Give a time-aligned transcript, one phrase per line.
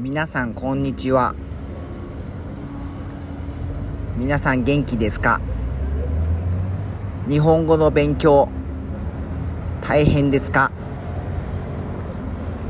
[0.00, 1.34] 皆さんこんにちは。
[4.16, 5.40] 皆さん元気ですか？
[7.28, 8.48] 日本語の勉強
[9.80, 10.70] 大変ですか？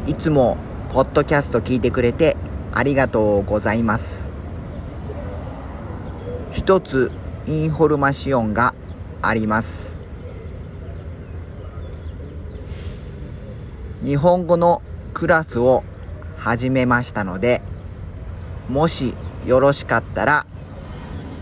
[0.06, 0.56] いつも
[0.90, 2.34] ポッドキャスト聞いてくれて
[2.72, 4.30] ありがとうございます。
[6.50, 7.12] 一つ
[7.44, 8.74] インフォルマシオンが
[9.20, 9.98] あります。
[14.02, 14.80] 日本語の
[15.12, 15.84] クラスを
[16.38, 17.60] 始めましたので、
[18.68, 20.46] もしよろしかったら、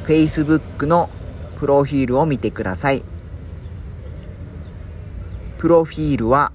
[0.06, 1.10] Facebook の
[1.60, 3.04] プロフィールを見てください。
[5.58, 6.50] プロフィールは、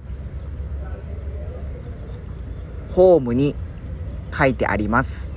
[2.90, 3.54] ホームに
[4.36, 5.28] 書いてあります。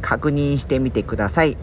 [0.00, 1.58] 確認してみてください。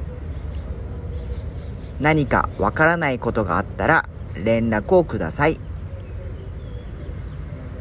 [1.99, 4.05] 何かわからないことがあったら
[4.35, 5.59] 連絡をください。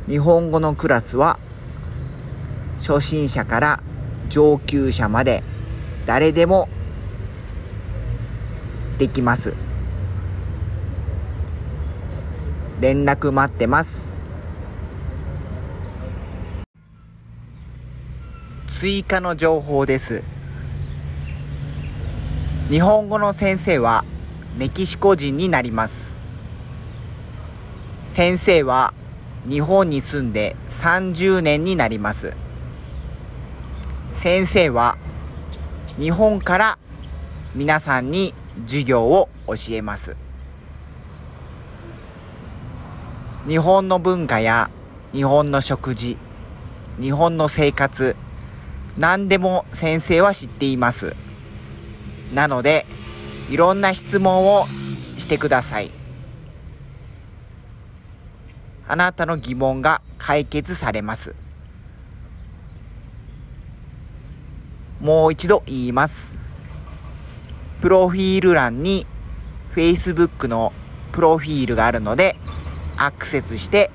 [0.09, 1.39] 日本語のクラスは
[2.81, 3.83] 初心者から
[4.31, 5.45] 上級者まで
[6.07, 6.69] 誰でも
[8.99, 9.55] できます。
[12.81, 14.11] 連絡待ってます。
[18.67, 20.23] 追加の情報です。
[22.71, 24.07] 日本語の先生は
[24.57, 26.15] メキシコ人になります。
[28.07, 28.95] 先生は
[29.47, 32.33] 日本に住んで30年になります。
[34.15, 34.99] 先生は
[35.99, 36.79] 日本から
[37.55, 38.35] 皆さんに
[38.67, 40.17] 授業を教えます。
[43.49, 44.71] 日本の文化や
[45.13, 46.19] 日本の食事、
[47.01, 48.15] 日本の生活、
[48.99, 51.17] 何でも先生は知っています。
[52.33, 52.87] なので、
[53.49, 54.67] いろんな質問を
[55.17, 55.91] してください。
[58.87, 61.35] あなたの疑問が解決されます。
[65.01, 66.31] もう一度言います。
[67.81, 69.07] プロフィール欄に
[69.75, 70.73] Facebook の
[71.13, 72.37] プロフィールがあるので
[72.97, 73.91] アクセスして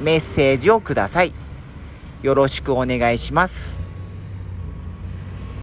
[0.00, 1.32] メッセージをください。
[2.22, 3.79] よろしくお願いします。